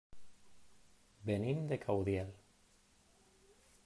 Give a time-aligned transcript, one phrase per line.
[1.29, 2.31] Venim de Caudiel.